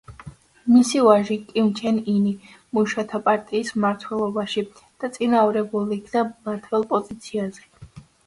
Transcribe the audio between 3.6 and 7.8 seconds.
მმართველობაში დაწინაურებულ იქნა მმართველ პოზიციაზე.